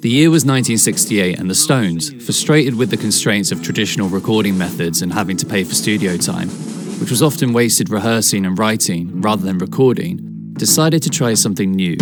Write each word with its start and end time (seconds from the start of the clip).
The 0.00 0.08
year 0.08 0.30
was 0.30 0.46
1968, 0.46 1.38
and 1.38 1.50
the 1.50 1.54
Stones, 1.54 2.08
frustrated 2.24 2.74
with 2.74 2.88
the 2.88 2.96
constraints 2.96 3.52
of 3.52 3.62
traditional 3.62 4.08
recording 4.08 4.56
methods 4.56 5.02
and 5.02 5.12
having 5.12 5.36
to 5.36 5.44
pay 5.44 5.62
for 5.62 5.74
studio 5.74 6.16
time, 6.16 6.48
which 7.00 7.10
was 7.10 7.22
often 7.22 7.52
wasted 7.52 7.90
rehearsing 7.90 8.46
and 8.46 8.58
writing 8.58 9.20
rather 9.20 9.42
than 9.42 9.58
recording, 9.58 10.54
decided 10.54 11.02
to 11.02 11.10
try 11.10 11.34
something 11.34 11.72
new. 11.72 11.98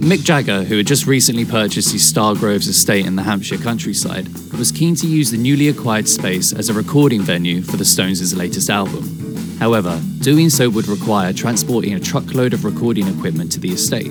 Mick 0.00 0.24
Jagger, 0.24 0.62
who 0.62 0.78
had 0.78 0.86
just 0.86 1.06
recently 1.06 1.44
purchased 1.44 1.92
his 1.92 2.10
Stargroves 2.10 2.66
estate 2.66 3.04
in 3.04 3.16
the 3.16 3.22
Hampshire 3.22 3.58
countryside, 3.58 4.26
was 4.56 4.72
keen 4.72 4.94
to 4.94 5.06
use 5.06 5.30
the 5.30 5.36
newly 5.36 5.68
acquired 5.68 6.08
space 6.08 6.54
as 6.54 6.70
a 6.70 6.72
recording 6.72 7.20
venue 7.20 7.60
for 7.60 7.76
the 7.76 7.84
Stones' 7.84 8.34
latest 8.34 8.70
album. 8.70 9.04
However, 9.58 10.00
doing 10.20 10.48
so 10.48 10.70
would 10.70 10.88
require 10.88 11.34
transporting 11.34 11.92
a 11.92 12.00
truckload 12.00 12.54
of 12.54 12.64
recording 12.64 13.08
equipment 13.08 13.52
to 13.52 13.60
the 13.60 13.72
estate, 13.72 14.10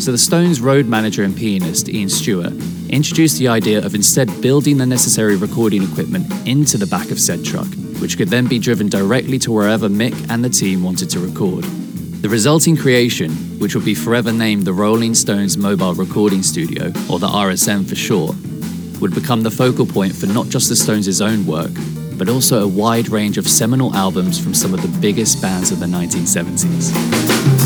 so 0.00 0.12
the 0.12 0.18
Stones' 0.18 0.60
road 0.60 0.86
manager 0.86 1.24
and 1.24 1.36
pianist, 1.36 1.88
Ian 1.88 2.08
Stewart, 2.08 2.52
introduced 2.88 3.38
the 3.38 3.48
idea 3.48 3.84
of 3.84 3.94
instead 3.94 4.28
building 4.40 4.78
the 4.78 4.86
necessary 4.86 5.36
recording 5.36 5.82
equipment 5.82 6.26
into 6.46 6.78
the 6.78 6.86
back 6.86 7.10
of 7.10 7.18
said 7.18 7.44
truck, 7.44 7.66
which 8.00 8.16
could 8.16 8.28
then 8.28 8.46
be 8.46 8.58
driven 8.58 8.88
directly 8.88 9.38
to 9.40 9.52
wherever 9.52 9.88
Mick 9.88 10.30
and 10.30 10.44
the 10.44 10.48
team 10.48 10.82
wanted 10.82 11.10
to 11.10 11.20
record. 11.20 11.64
The 12.22 12.28
resulting 12.28 12.76
creation, 12.76 13.30
which 13.58 13.74
would 13.74 13.84
be 13.84 13.94
forever 13.94 14.32
named 14.32 14.64
the 14.64 14.72
Rolling 14.72 15.14
Stones 15.14 15.56
Mobile 15.56 15.94
Recording 15.94 16.42
Studio, 16.42 16.86
or 17.10 17.18
the 17.18 17.28
RSM 17.28 17.88
for 17.88 17.94
short, 17.94 18.36
would 19.00 19.14
become 19.14 19.42
the 19.42 19.50
focal 19.50 19.86
point 19.86 20.14
for 20.14 20.26
not 20.26 20.48
just 20.48 20.68
the 20.68 20.76
Stones' 20.76 21.20
own 21.20 21.46
work, 21.46 21.72
but 22.16 22.28
also 22.28 22.64
a 22.64 22.68
wide 22.68 23.08
range 23.08 23.38
of 23.38 23.48
seminal 23.48 23.94
albums 23.94 24.42
from 24.42 24.54
some 24.54 24.74
of 24.74 24.82
the 24.82 25.00
biggest 25.00 25.40
bands 25.40 25.70
of 25.70 25.80
the 25.80 25.86
1970s. 25.86 27.57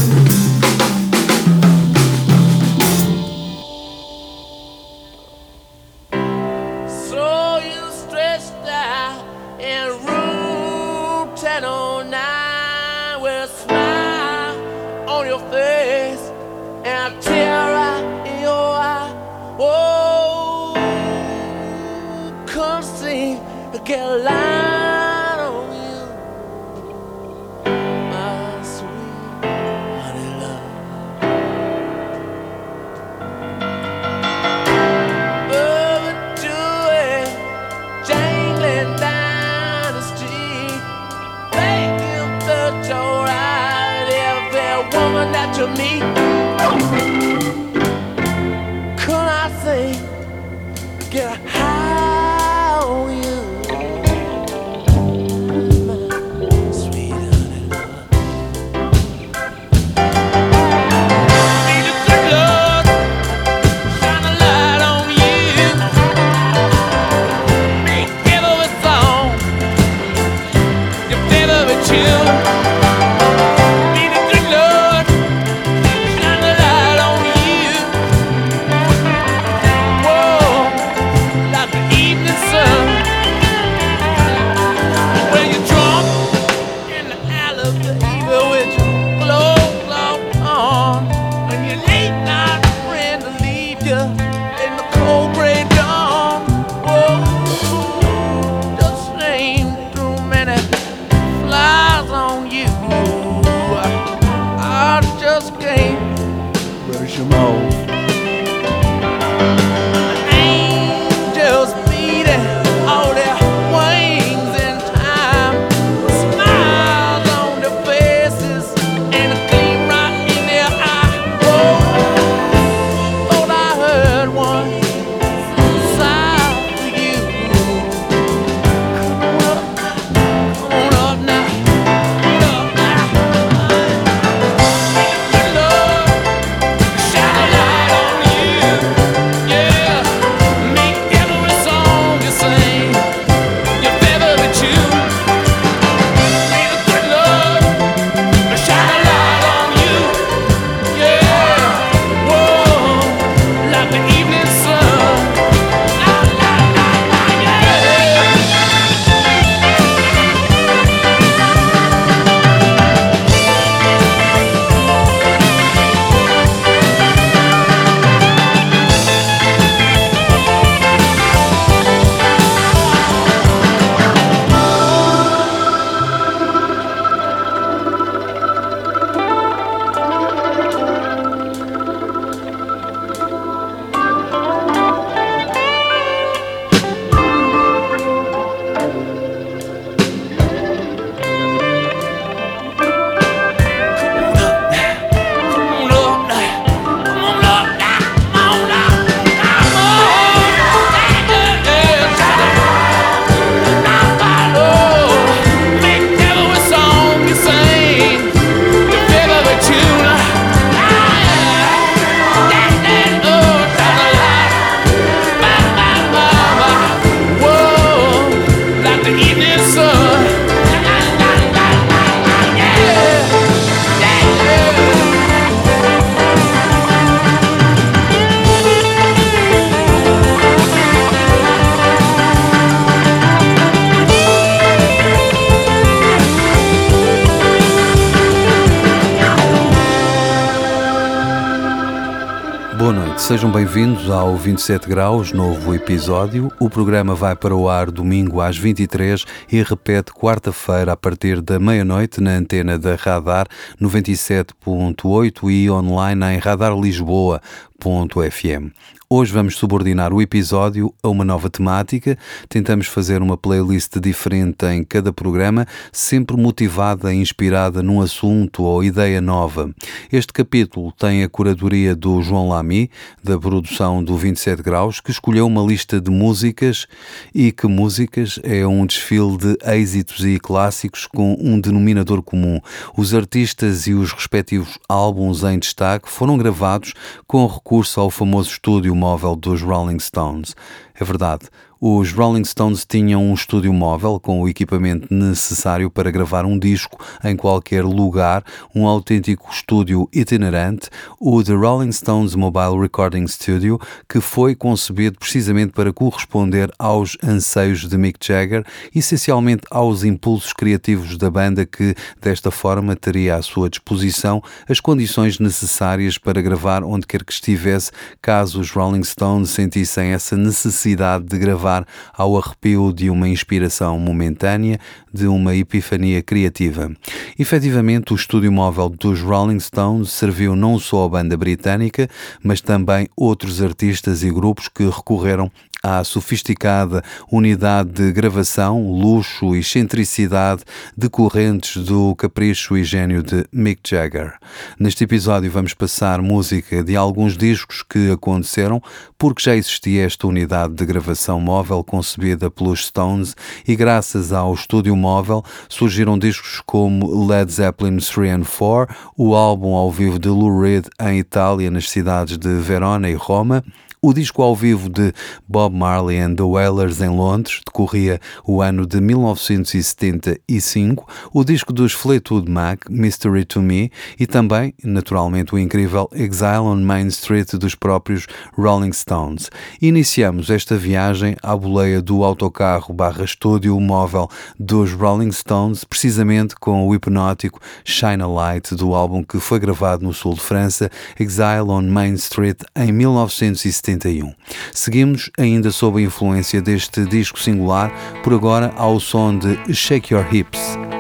Bem-vindos 243.83 244.11
ao 244.11 244.37
27 244.37 244.89
Graus, 244.89 245.33
novo 245.33 245.75
episódio. 245.75 246.53
O 246.61 246.71
programa 246.71 247.17
vai 247.17 247.35
para 247.35 247.53
o 247.53 247.69
ar 247.69 247.91
domingo 247.91 248.41
às 248.41 248.57
23 248.57 249.25
e 249.51 249.61
repete 249.61 250.13
quarta-feira 250.13 250.93
a 250.93 250.97
partir 250.97 251.41
da 251.41 251.59
meia-noite 251.59 252.21
na 252.21 252.31
antena 252.31 252.79
da 252.79 252.95
Radar 252.95 253.49
97.8 253.81 255.51
e 255.51 255.69
online 255.69 256.27
em 256.27 256.39
radarlisboa.fm. 256.39 258.71
Hoje 259.15 259.31
vamos 259.31 259.59
subordinar 259.59 260.11
o 260.11 260.23
episódio 260.23 260.91
a 261.03 261.09
uma 261.11 261.23
nova 261.23 261.51
temática. 261.51 262.17
Tentamos 262.49 262.87
fazer 262.87 263.21
uma 263.21 263.37
playlist 263.37 263.99
diferente 264.01 264.65
em 264.65 264.83
cada 264.83 265.13
programa, 265.13 265.67
sempre 265.93 266.35
motivada 266.35 267.13
e 267.13 267.19
inspirada 267.19 267.83
num 267.83 268.01
assunto 268.01 268.63
ou 268.63 268.83
ideia 268.83 269.21
nova. 269.21 269.71
Este 270.11 270.33
capítulo 270.33 270.93
tem 270.93 271.23
a 271.23 271.29
curadoria 271.29 271.95
do 271.95 272.23
João 272.23 272.49
Lamy, 272.49 272.91
da 273.23 273.39
produção 273.39 274.03
do 274.03 274.17
27 274.17 274.63
Graus, 274.63 274.99
que 274.99 275.11
escolheu 275.11 275.47
uma 275.47 275.61
lista 275.61 276.01
de 276.01 276.11
músicas 276.11 276.87
e 277.35 277.53
que 277.53 277.67
músicas 277.67 278.41
é 278.43 278.67
um 278.67 278.87
desfile 278.87 279.37
de 279.37 279.59
êxitos 279.75 280.25
e 280.25 280.41
clássicos 280.41 281.07
com 281.07 281.37
um 281.39 281.61
denominador 281.61 282.23
comum. 282.23 282.59
Os 282.97 283.13
artistas 283.13 283.87
e 283.87 283.93
os 283.93 284.11
respectivos 284.11 284.79
álbuns 284.89 285.43
em 285.43 285.59
destaque 285.59 286.09
foram 286.09 286.39
gravados 286.39 286.95
com 287.27 287.47
recurso 287.47 288.01
ao 288.01 288.11
famoso 288.11 288.49
estúdio 288.49 289.02
móvel 289.03 289.35
dos 289.35 289.61
Rolling 289.61 289.99
Stones. 289.99 290.55
É 290.95 291.03
verdade, 291.03 291.49
os 291.85 292.13
Rolling 292.13 292.45
Stones 292.45 292.87
tinham 292.89 293.21
um 293.21 293.35
estúdio 293.35 293.73
móvel 293.73 294.21
com 294.21 294.41
o 294.41 294.49
equipamento 294.49 295.13
necessário 295.13 295.91
para 295.91 296.13
gravar 296.13 296.45
um 296.45 296.57
disco 296.57 297.05
em 297.25 297.35
qualquer 297.35 297.83
lugar, 297.83 298.45
um 298.73 298.87
autêntico 298.87 299.51
estúdio 299.51 300.09
itinerante, 300.13 300.89
o 301.19 301.43
The 301.43 301.55
Rolling 301.55 301.91
Stones 301.91 302.37
Mobile 302.37 302.81
Recording 302.81 303.27
Studio, 303.27 303.81
que 304.09 304.21
foi 304.21 304.55
concebido 304.55 305.19
precisamente 305.19 305.73
para 305.73 305.93
corresponder 305.93 306.71
aos 306.79 307.19
anseios 307.21 307.89
de 307.89 307.99
Mick 307.99 308.25
Jagger, 308.25 308.65
essencialmente 308.95 309.63
aos 309.69 310.05
impulsos 310.05 310.53
criativos 310.53 311.19
da 311.19 311.33
banda 311.33 311.67
que, 311.67 311.97
desta 312.21 312.53
forma, 312.53 312.95
teria 312.95 313.35
à 313.35 313.43
sua 313.43 313.69
disposição 313.69 314.41
as 314.69 314.79
condições 314.79 315.41
necessárias 315.41 316.17
para 316.17 316.41
gravar 316.41 316.85
onde 316.85 317.09
quer 317.09 317.25
que 317.25 317.33
estivesse, 317.33 317.91
caso 318.23 318.61
os 318.61 318.71
Rolling 318.71 319.03
Stones 319.03 319.51
sentissem 319.51 320.13
essa 320.13 320.37
necessidade 320.37 321.25
de 321.25 321.37
gravar 321.37 321.72
levar 321.73 321.87
ao 322.13 322.37
arrepio 322.37 322.93
de 322.93 323.09
uma 323.09 323.29
inspiração 323.29 323.99
momentânea, 323.99 324.79
de 325.13 325.27
uma 325.27 325.55
epifania 325.55 326.23
criativa. 326.23 326.91
Efetivamente, 327.39 328.13
o 328.13 328.17
estúdio 328.17 328.53
móvel 328.53 328.89
dos 328.91 329.21
Rolling 329.21 329.61
Stones 329.61 330.11
serviu 330.11 330.55
não 330.55 330.79
só 330.79 331.05
a 331.05 331.09
banda 331.09 331.37
britânica, 331.37 332.09
mas 332.43 332.61
também 332.61 333.09
outros 333.17 333.63
artistas 333.63 334.23
e 334.23 334.31
grupos 334.31 334.69
que 334.69 334.85
recorreram 334.85 335.51
à 335.83 336.05
sofisticada 336.05 337.03
unidade 337.31 337.91
de 337.91 338.13
gravação, 338.13 338.91
luxo 338.91 339.57
e 339.57 339.61
excentricidade 339.61 340.63
decorrentes 340.97 341.83
do 341.83 342.15
capricho 342.15 342.77
e 342.77 342.85
gênio 342.85 343.23
de 343.23 343.45
Mick 343.53 343.81
Jagger. 343.89 344.35
Neste 344.79 345.05
episódio 345.05 345.51
vamos 345.51 345.75
passar 345.75 346.23
música 346.23 346.85
de 346.85 346.97
alguns 346.97 347.37
discos 347.37 347.83
que 347.83 348.11
aconteceram 348.11 348.83
porque 349.19 349.43
já 349.43 349.57
existia 349.57 350.05
esta 350.05 350.27
unidade 350.27 350.75
de 350.75 350.85
gravação 350.85 351.41
móvel 351.41 351.83
concebida 351.83 352.51
pelos 352.51 352.87
Stones 352.87 353.35
e 353.67 353.75
graças 353.75 354.33
ao 354.33 354.53
estúdio 354.55 354.97
móvel 354.97 355.45
surgiram 355.69 356.19
discos 356.19 356.61
como 356.65 357.27
Led 357.27 357.53
Zeppelin 357.53 357.99
3 357.99 358.33
and 358.33 358.45
4, 358.45 358.95
o 359.17 359.35
álbum 359.35 359.75
ao 359.75 359.91
vivo 359.91 360.19
de 360.19 360.29
Lou 360.29 360.61
Reed 360.61 360.87
em 361.01 361.19
Itália 361.19 361.71
nas 361.71 361.89
cidades 361.89 362.37
de 362.39 362.55
Verona 362.61 363.09
e 363.09 363.15
Roma, 363.15 363.65
o 364.05 364.13
disco 364.13 364.43
ao 364.43 364.57
vivo 364.57 364.89
de 364.89 365.13
Bob 365.47 365.77
Marley 365.77 366.19
and 366.19 366.35
the 366.35 366.43
Wailers 366.43 367.01
em 367.01 367.09
Londres 367.09 367.61
decorria 367.65 368.21
o 368.45 368.61
ano 368.61 368.85
de 368.85 369.01
1975, 369.01 371.07
o 371.33 371.45
disco 371.45 371.73
dos 371.73 371.93
Fleetwood 371.93 372.51
Mac, 372.51 372.91
Mystery 372.91 373.45
to 373.45 373.63
Me, 373.63 373.93
e 374.19 374.27
também, 374.27 374.75
naturalmente, 374.83 375.55
o 375.55 375.59
incrível 375.59 376.11
Exile 376.13 376.65
on 376.65 376.81
Main 376.81 377.07
Street 377.07 377.53
dos 377.53 377.77
próprios 377.77 378.27
Rolling 378.59 378.93
Stones. 378.93 379.49
Iniciamos 379.81 380.51
esta 380.51 380.77
viagem 380.77 381.37
à 381.41 381.57
boleia 381.57 382.03
do 382.03 382.25
autocarro 382.25 382.93
barra 382.93 383.25
estúdio 383.25 383.79
móvel 383.79 384.29
dos 384.59 384.93
Rolling 384.93 385.31
Stones, 385.31 385.85
precisamente 385.85 386.57
com 386.57 386.89
o 386.89 386.93
hipnótico 386.93 387.61
Shine 387.85 388.25
a 388.25 388.27
Light 388.27 388.75
do 388.75 388.97
álbum 388.97 389.23
que 389.23 389.39
foi 389.39 389.61
gravado 389.61 390.05
no 390.05 390.13
sul 390.13 390.35
de 390.35 390.41
França, 390.41 390.91
Exile 391.21 391.69
on 391.69 391.83
Main 391.83 392.15
Street, 392.15 392.63
em 392.75 392.91
1975. 392.91 393.92
71. 393.93 394.35
Seguimos 394.73 395.31
ainda 395.39 395.71
sob 395.71 396.01
a 396.01 396.05
influência 396.05 396.61
deste 396.61 397.05
disco 397.05 397.39
singular, 397.39 397.93
por 398.23 398.33
agora 398.33 398.73
ao 398.77 398.99
som 399.01 399.37
de 399.37 399.75
Shake 399.75 400.13
Your 400.15 400.27
Hips. 400.33 400.92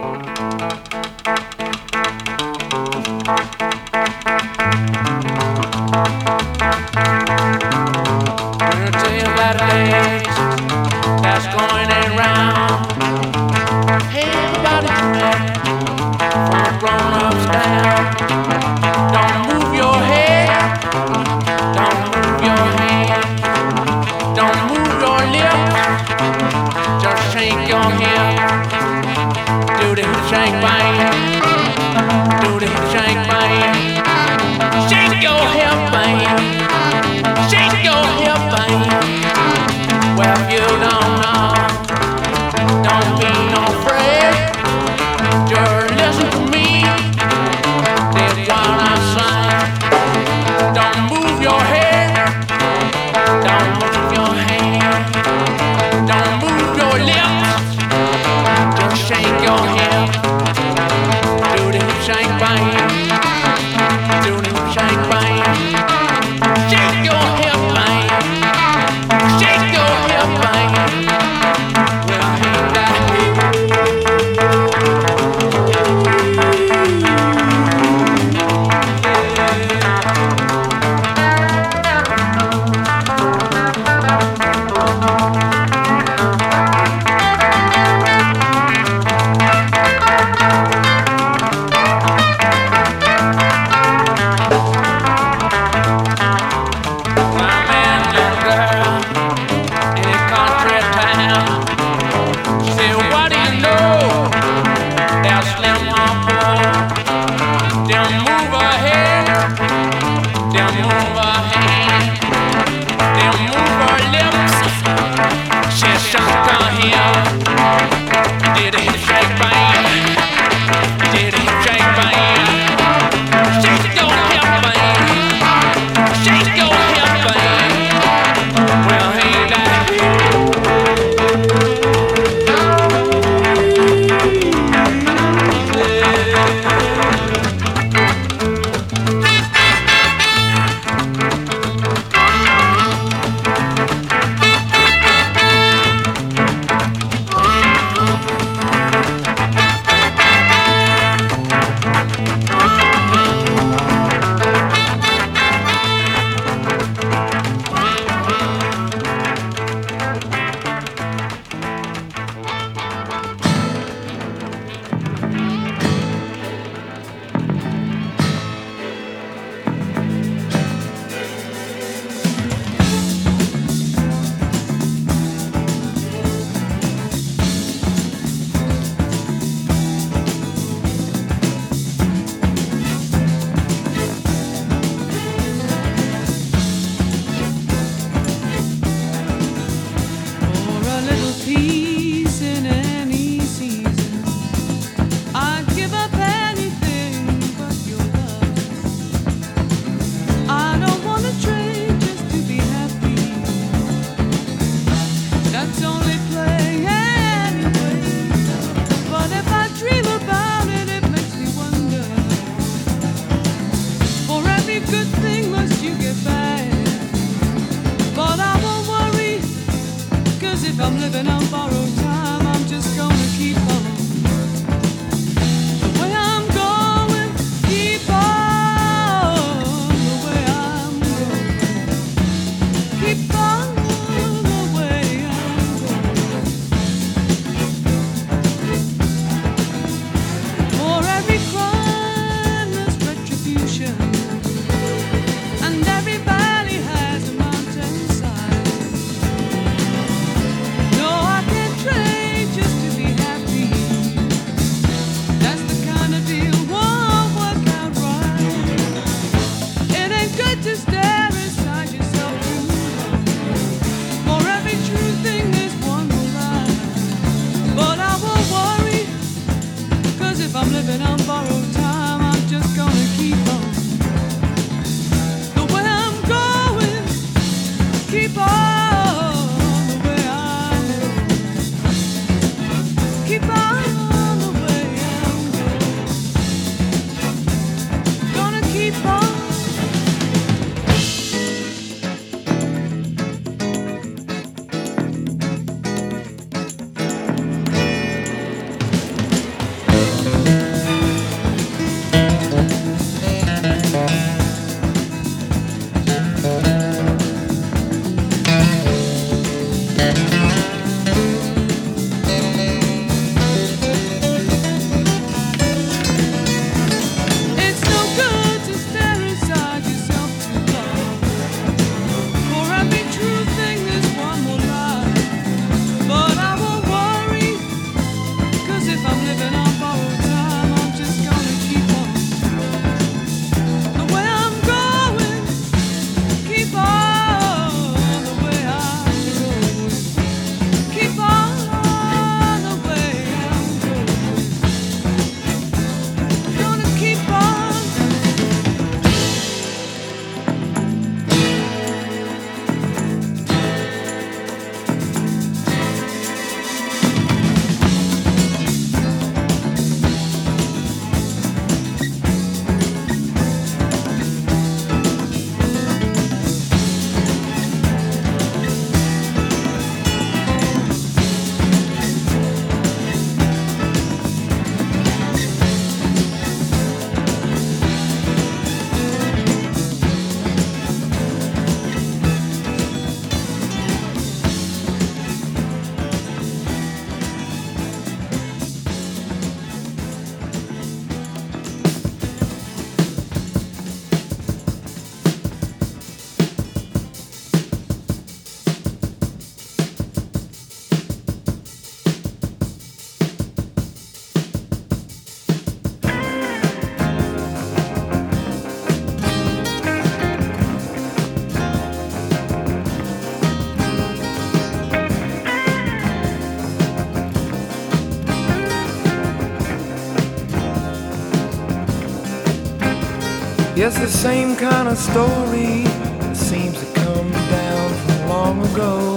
The 424.03 424.09
same 424.09 424.57
kind 424.57 424.89
of 424.89 424.99
story 424.99 425.85
that 425.85 426.37
seems 426.37 426.77
to 426.77 426.87
come 427.03 427.31
down 427.31 427.89
from 428.03 428.29
long 428.29 428.57
ago. 428.73 429.17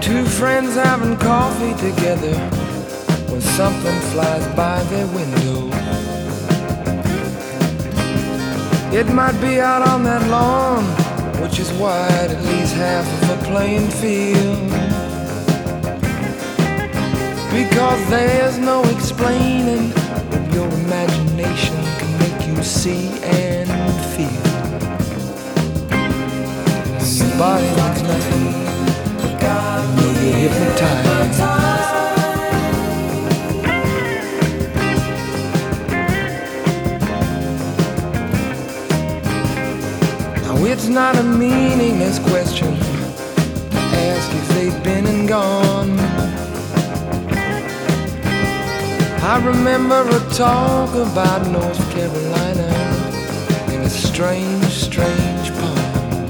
Two 0.00 0.24
friends 0.24 0.74
having 0.74 1.16
coffee 1.18 1.72
together 1.74 2.34
when 3.30 3.40
something 3.40 4.00
flies 4.10 4.44
by 4.56 4.82
their 4.90 5.06
window. 5.14 5.70
It 8.92 9.06
might 9.14 9.40
be 9.40 9.60
out 9.60 9.86
on 9.86 10.02
that 10.02 10.28
lawn, 10.28 10.82
which 11.40 11.60
is 11.60 11.70
wide 11.74 12.30
at 12.32 12.42
least 12.44 12.74
half 12.74 13.06
of 13.22 13.38
a 13.38 13.44
playing 13.44 13.88
field. 14.02 14.68
Because 17.52 18.10
there's 18.10 18.58
no 18.58 18.82
explaining 18.96 19.92
your 20.54 20.70
imagination 20.86 21.76
can 21.98 22.18
make 22.20 22.46
you 22.46 22.62
see 22.62 23.08
and 23.22 23.68
feel. 24.14 24.42
Your 27.18 27.38
body 27.38 27.66
needs 27.66 28.02
nothing, 28.02 28.46
you'll 29.98 30.14
get 30.20 30.34
hypnotized. 30.42 31.40
Now 40.42 40.64
it's 40.64 40.86
not 40.86 41.16
a 41.16 41.22
meaningless 41.24 42.18
question 42.20 42.76
to 42.78 43.78
ask 44.08 44.32
if 44.32 44.48
they've 44.50 44.82
been 44.84 45.06
and 45.06 45.28
gone. 45.28 46.03
I 49.26 49.42
remember 49.42 50.06
a 50.06 50.20
talk 50.34 50.94
about 50.94 51.50
North 51.50 51.80
Carolina 51.92 52.68
in 53.72 53.80
a 53.80 53.88
strange, 53.88 54.62
strange 54.66 55.50
poem. 55.50 56.26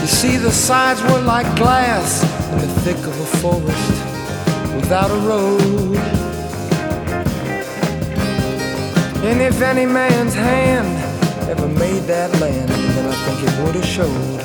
You 0.00 0.06
see, 0.06 0.36
the 0.36 0.52
sides 0.52 1.02
were 1.02 1.20
like 1.22 1.52
glass 1.56 2.22
in 2.52 2.58
the 2.60 2.68
thick 2.82 2.98
of 2.98 3.18
a 3.18 3.26
forest 3.42 3.90
without 4.76 5.10
a 5.10 5.18
road. 5.26 5.96
And 9.24 9.42
if 9.42 9.60
any 9.60 9.86
man's 9.86 10.34
hand 10.34 10.86
ever 11.50 11.66
made 11.66 12.04
that 12.04 12.30
land, 12.40 12.68
then 12.68 13.06
I 13.08 13.16
think 13.26 13.42
it 13.42 13.64
would 13.64 13.74
have 13.74 13.84
showed. 13.84 14.40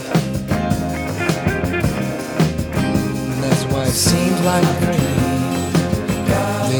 And 3.29 3.43
that's 3.43 3.63
why 3.65 3.83
it 3.83 3.91
seems 3.91 4.41
like 4.41 4.65
rain 4.87 5.52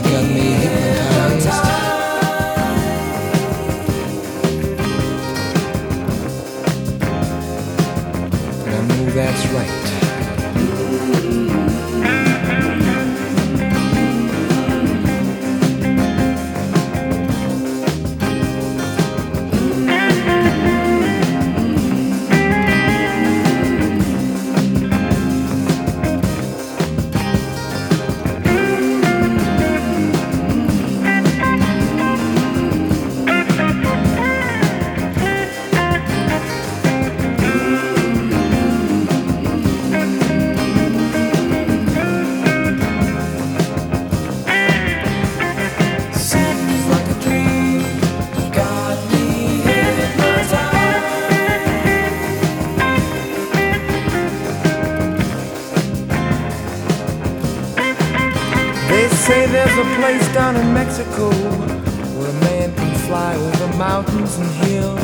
got 0.02 0.24
me 0.24 0.54
hypnotized. 0.64 1.84
That's 9.14 9.46
right. 9.50 9.83
Mexico, 60.52 61.30
where 61.30 62.30
a 62.30 62.34
man 62.42 62.76
can 62.76 62.96
fly 63.08 63.34
over 63.34 63.78
mountains 63.78 64.38
and 64.38 64.50
hills. 64.66 65.00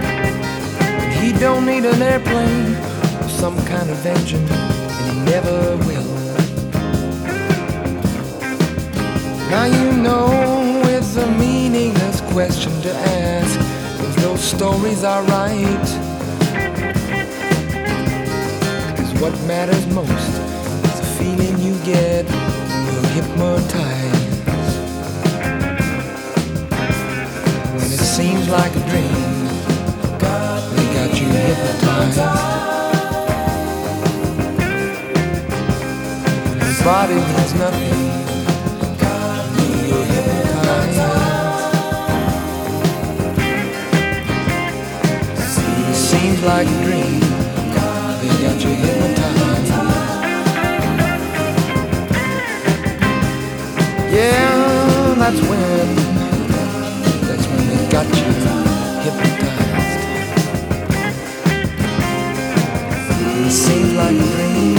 And 0.00 1.12
he 1.12 1.38
don't 1.38 1.66
need 1.66 1.84
an 1.84 2.00
airplane 2.00 2.74
or 3.22 3.28
some 3.28 3.54
kind 3.66 3.90
of 3.90 4.06
engine, 4.06 4.46
and 4.48 5.12
he 5.12 5.20
never 5.30 5.76
will. 5.84 6.08
Now 9.50 9.64
you 9.66 9.92
know 9.92 10.82
it's 10.86 11.16
a 11.16 11.26
meaningless 11.32 12.22
question 12.32 12.72
to 12.80 12.94
ask 12.94 13.60
if 14.08 14.16
those 14.22 14.40
stories 14.40 15.04
are 15.04 15.22
right. 15.24 15.88
Cause 18.96 19.20
what 19.20 19.38
matters 19.46 19.86
most 19.88 20.32
is 20.88 21.00
the 21.00 21.06
feeling 21.18 21.58
you 21.58 21.74
get 21.84 22.24
hypnotized 23.14 24.46
when 27.74 27.88
it 27.96 28.04
seems 28.16 28.48
like 28.48 28.72
a 28.76 28.82
dream. 28.90 29.24
They 30.74 30.86
got 30.94 31.20
you 31.20 31.26
hypnotized. 31.26 32.18
Body 36.84 37.14
means 37.14 37.54
nothing. 37.54 37.98
Seems 45.92 46.42
like 46.42 46.66
a 46.66 46.82
dream. 46.84 47.20
They 48.20 48.32
got 48.42 48.64
you 48.64 48.70
hypnotized. 48.70 49.27
Yeah, 54.18 55.14
that's 55.14 55.40
when, 55.42 55.94
that's 57.28 57.46
when 57.46 57.62
they 57.68 57.88
got 57.88 58.06
you 58.06 58.24
hypnotized. 59.04 60.00
It 63.46 63.52
seems 63.52 63.92
like 63.94 64.16
a 64.16 64.26
dream. 64.34 64.78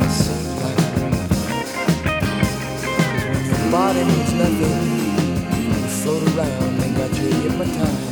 It 0.00 0.10
seems 0.22 0.54
like 0.62 0.78
a 0.78 0.86
dream. 0.96 1.20
Your 3.46 3.70
body 3.70 4.02
means 4.04 4.32
nothing, 4.32 4.80
float 6.00 6.22
around 6.34 6.82
and 6.82 6.92
got 6.96 7.12
you 7.18 7.28
hypnotized. 7.28 8.03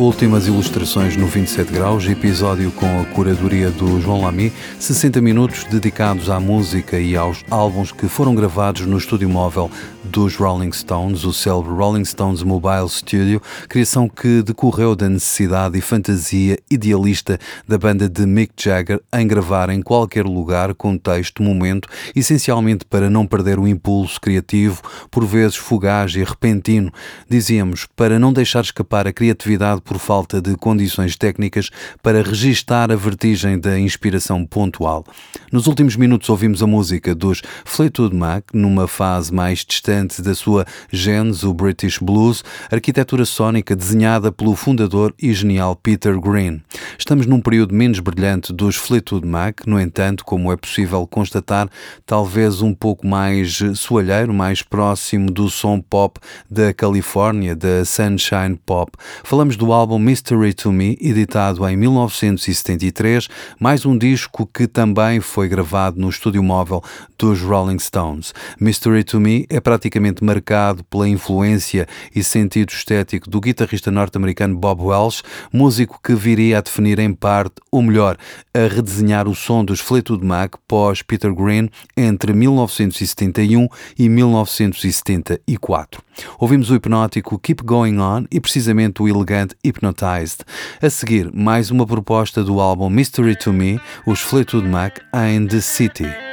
Últimas 0.00 0.46
ilustrações 0.46 1.14
no 1.14 1.26
27 1.26 1.70
Graus, 1.70 2.06
episódio 2.08 2.72
com 2.72 3.02
a 3.02 3.04
curadoria 3.04 3.70
do 3.70 4.00
João 4.00 4.22
Lamy, 4.22 4.50
60 4.78 5.20
minutos 5.20 5.64
dedicados 5.64 6.30
à 6.30 6.40
música 6.40 6.98
e 6.98 7.14
aos 7.14 7.44
álbuns 7.50 7.92
que 7.92 8.08
foram 8.08 8.34
gravados 8.34 8.86
no 8.86 8.96
estúdio 8.96 9.28
móvel 9.28 9.70
dos 10.02 10.36
Rolling 10.36 10.72
Stones, 10.72 11.24
o 11.24 11.32
célebre 11.32 11.72
Rolling 11.72 12.04
Stones 12.04 12.42
Mobile 12.42 12.88
Studio, 12.88 13.40
criação 13.68 14.08
que 14.08 14.42
decorreu 14.42 14.96
da 14.96 15.08
necessidade 15.08 15.78
e 15.78 15.80
fantasia 15.80 16.58
idealista 16.70 17.38
da 17.68 17.78
banda 17.78 18.08
de 18.08 18.26
Mick 18.26 18.52
Jagger 18.56 19.00
em 19.12 19.26
gravar 19.26 19.70
em 19.70 19.82
qualquer 19.82 20.24
lugar, 20.24 20.74
contexto, 20.74 21.42
momento, 21.42 21.88
essencialmente 22.16 22.84
para 22.84 23.08
não 23.10 23.26
perder 23.26 23.58
o 23.58 23.68
impulso 23.68 24.20
criativo, 24.20 24.82
por 25.10 25.24
vezes 25.24 25.56
fugaz 25.56 26.14
e 26.16 26.24
repentino. 26.24 26.90
Dizíamos, 27.28 27.86
para 27.94 28.18
não 28.18 28.32
deixar 28.32 28.62
escapar 28.62 29.06
a 29.06 29.12
criatividade 29.12 29.82
por 29.90 29.98
falta 29.98 30.40
de 30.40 30.54
condições 30.54 31.16
técnicas 31.16 31.68
para 32.00 32.22
registar 32.22 32.92
a 32.92 32.94
vertigem 32.94 33.58
da 33.58 33.76
inspiração 33.76 34.46
pontual. 34.46 35.04
Nos 35.50 35.66
últimos 35.66 35.96
minutos 35.96 36.28
ouvimos 36.28 36.62
a 36.62 36.66
música 36.66 37.12
dos 37.12 37.42
Fleetwood 37.64 38.14
Mac, 38.14 38.44
numa 38.54 38.86
fase 38.86 39.34
mais 39.34 39.64
distante 39.64 40.22
da 40.22 40.32
sua 40.32 40.64
genes, 40.92 41.42
o 41.42 41.52
British 41.52 41.98
Blues, 41.98 42.44
arquitetura 42.70 43.24
sónica 43.24 43.74
desenhada 43.74 44.30
pelo 44.30 44.54
fundador 44.54 45.12
e 45.20 45.32
genial 45.34 45.74
Peter 45.74 46.16
Green. 46.20 46.62
Estamos 46.96 47.26
num 47.26 47.40
período 47.40 47.74
menos 47.74 47.98
brilhante 47.98 48.52
dos 48.52 48.76
Fleetwood 48.76 49.26
Mac, 49.26 49.66
no 49.66 49.80
entanto, 49.80 50.24
como 50.24 50.52
é 50.52 50.56
possível 50.56 51.04
constatar, 51.04 51.68
talvez 52.06 52.62
um 52.62 52.72
pouco 52.72 53.04
mais 53.04 53.58
soalheiro, 53.74 54.32
mais 54.32 54.62
próximo 54.62 55.32
do 55.32 55.50
som 55.50 55.80
pop 55.80 56.20
da 56.48 56.72
Califórnia, 56.72 57.56
da 57.56 57.84
Sunshine 57.84 58.54
Pop. 58.64 58.92
Falamos 59.24 59.56
do 59.56 59.79
álbum 59.80 59.98
Mystery 59.98 60.52
to 60.52 60.70
Me, 60.70 60.98
editado 61.00 61.66
em 61.66 61.74
1973, 61.74 63.28
mais 63.58 63.86
um 63.86 63.96
disco 63.96 64.46
que 64.46 64.66
também 64.66 65.20
foi 65.20 65.48
gravado 65.48 65.98
no 65.98 66.10
estúdio 66.10 66.42
móvel 66.42 66.84
dos 67.18 67.40
Rolling 67.40 67.78
Stones. 67.78 68.34
Mystery 68.60 69.04
to 69.04 69.18
Me 69.18 69.46
é 69.48 69.58
praticamente 69.58 70.22
marcado 70.22 70.84
pela 70.84 71.08
influência 71.08 71.88
e 72.14 72.22
sentido 72.22 72.68
estético 72.68 73.30
do 73.30 73.40
guitarrista 73.40 73.90
norte-americano 73.90 74.54
Bob 74.54 74.82
Welsh, 74.82 75.22
músico 75.50 75.98
que 76.04 76.14
viria 76.14 76.58
a 76.58 76.60
definir 76.60 76.98
em 76.98 77.14
parte, 77.14 77.54
ou 77.72 77.80
melhor, 77.80 78.18
a 78.52 78.68
redesenhar 78.68 79.26
o 79.26 79.34
som 79.34 79.64
dos 79.64 79.80
Fleetwood 79.80 80.22
Mac 80.22 80.56
pós 80.68 81.00
Peter 81.00 81.34
Green 81.34 81.70
entre 81.96 82.34
1971 82.34 83.66
e 83.98 84.10
1974. 84.10 86.02
Ouvimos 86.38 86.70
o 86.70 86.74
hipnótico 86.74 87.38
Keep 87.38 87.62
Going 87.64 87.98
On 87.98 88.24
e 88.30 88.40
precisamente 88.40 89.02
o 89.02 89.08
elegante 89.08 89.56
Hypnotized. 89.70 90.44
A 90.82 90.90
seguir, 90.90 91.30
mais 91.32 91.70
uma 91.70 91.86
proposta 91.86 92.42
do 92.42 92.60
álbum 92.60 92.90
Mystery 92.90 93.36
to 93.36 93.52
Me, 93.52 93.80
os 94.04 94.20
Fleetwood 94.20 94.66
Mac 94.66 94.98
em 95.14 95.46
The 95.46 95.60
City. 95.60 96.29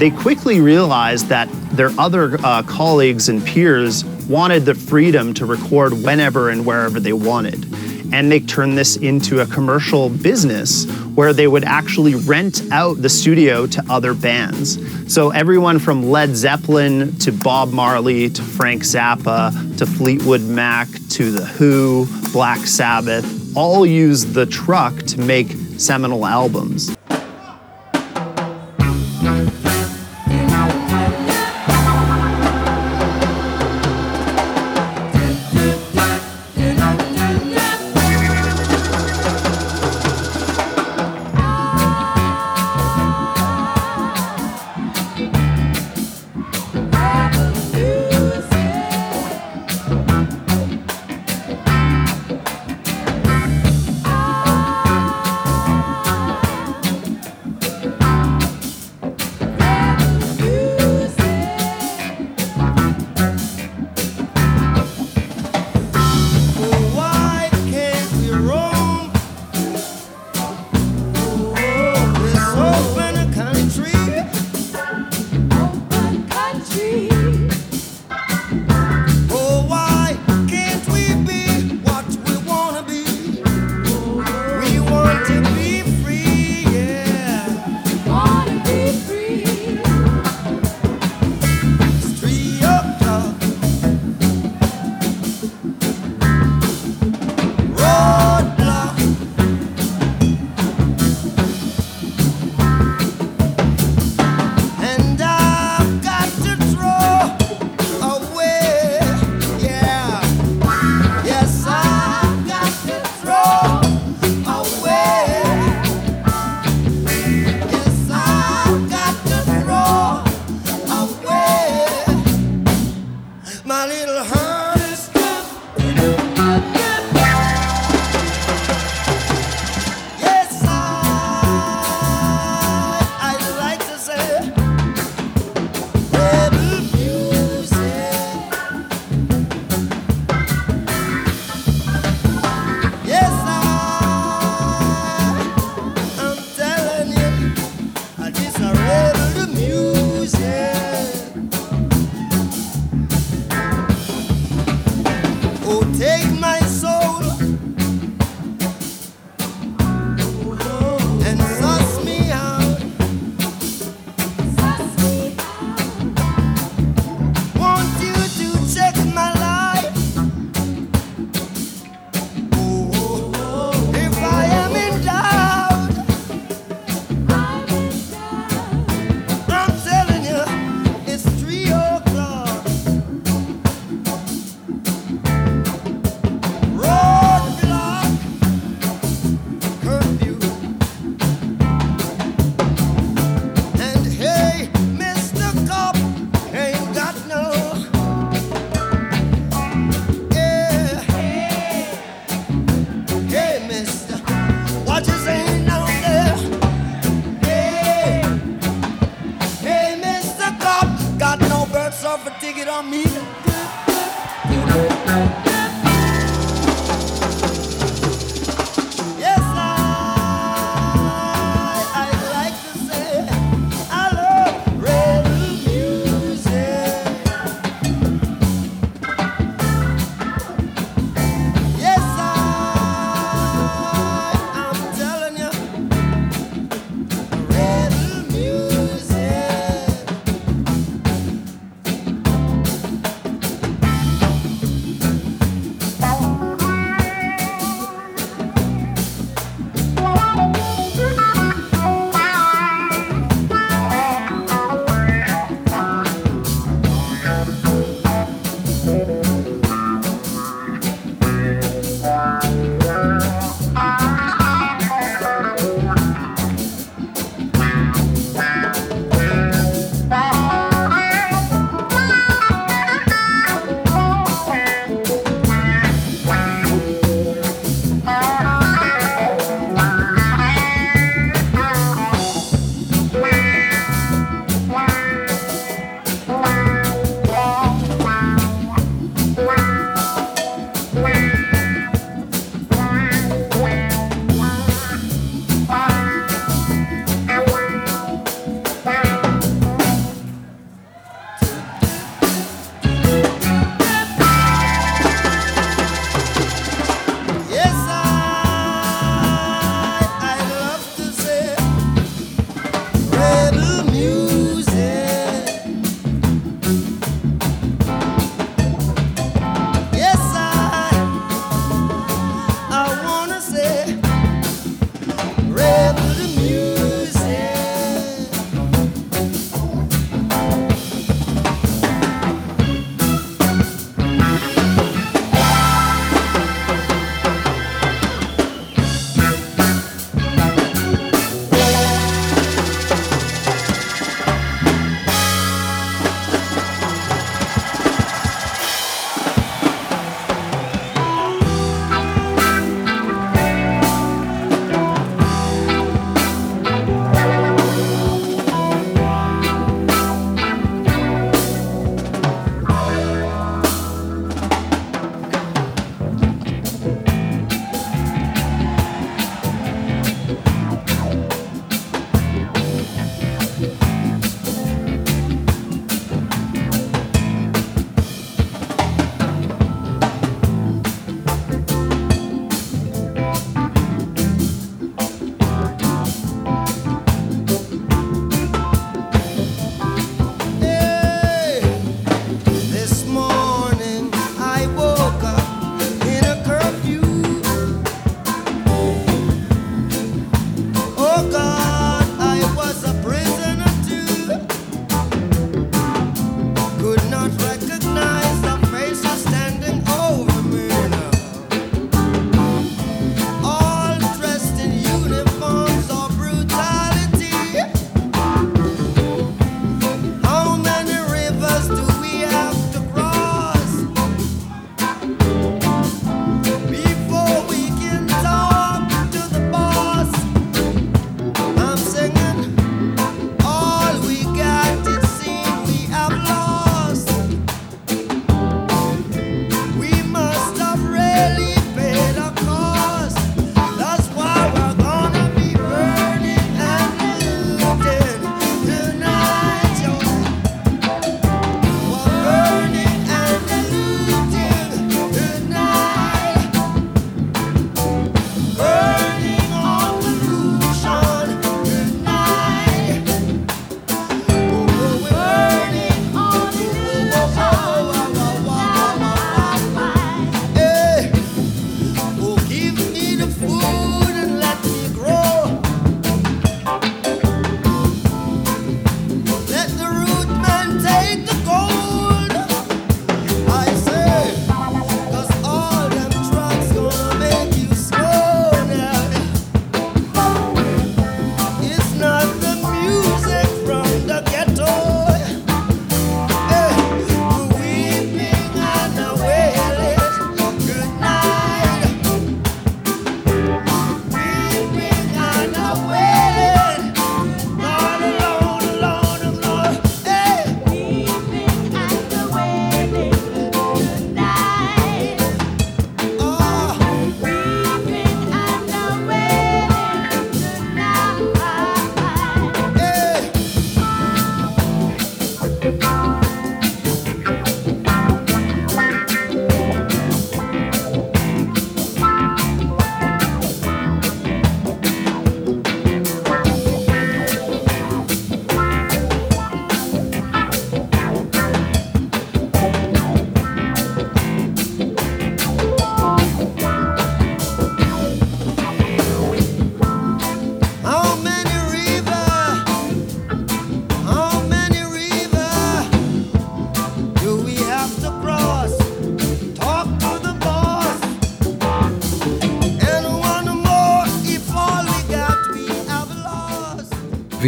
They 0.00 0.10
quickly 0.10 0.62
realized 0.62 1.26
that 1.26 1.46
their 1.72 1.90
other 1.98 2.38
uh, 2.42 2.62
colleagues 2.62 3.28
and 3.28 3.44
peers 3.44 4.02
wanted 4.30 4.64
the 4.64 4.74
freedom 4.74 5.34
to 5.34 5.44
record 5.44 5.92
whenever 5.92 6.48
and 6.48 6.64
wherever 6.64 6.98
they 6.98 7.12
wanted. 7.12 7.66
And 8.10 8.32
they 8.32 8.40
turned 8.40 8.78
this 8.78 8.96
into 8.96 9.40
a 9.40 9.46
commercial 9.46 10.08
business 10.08 10.90
where 11.14 11.34
they 11.34 11.46
would 11.46 11.64
actually 11.64 12.14
rent 12.14 12.62
out 12.72 13.02
the 13.02 13.10
studio 13.10 13.66
to 13.66 13.84
other 13.90 14.14
bands. 14.14 14.78
So, 15.12 15.30
everyone 15.30 15.78
from 15.78 16.10
Led 16.10 16.34
Zeppelin 16.34 17.16
to 17.18 17.30
Bob 17.30 17.70
Marley 17.70 18.30
to 18.30 18.42
Frank 18.42 18.82
Zappa 18.82 19.76
to 19.76 19.84
Fleetwood 19.84 20.42
Mac 20.42 20.88
to 21.10 21.30
The 21.30 21.44
Who, 21.44 22.06
Black 22.32 22.60
Sabbath, 22.60 23.54
all 23.54 23.84
used 23.84 24.32
the 24.32 24.46
truck 24.46 24.96
to 25.02 25.20
make 25.20 25.50
seminal 25.76 26.24
albums. 26.24 26.96